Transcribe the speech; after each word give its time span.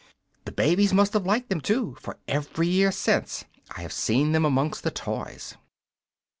The 0.45 0.51
babies 0.51 0.95
must 0.95 1.13
have 1.13 1.27
liked 1.27 1.49
them, 1.49 1.61
too, 1.61 1.95
for 1.99 2.17
every 2.27 2.67
year 2.67 2.91
since 2.91 3.45
I 3.77 3.81
have 3.81 3.93
seen 3.93 4.31
them 4.31 4.45
amongst 4.45 4.81
the 4.81 4.89
toys. 4.89 5.55